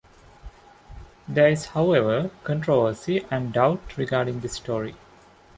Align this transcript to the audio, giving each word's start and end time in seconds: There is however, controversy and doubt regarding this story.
There 1.27 1.47
is 1.49 1.65
however, 1.67 2.31
controversy 2.43 3.23
and 3.29 3.53
doubt 3.53 3.97
regarding 3.99 4.39
this 4.39 4.53
story. 4.53 4.95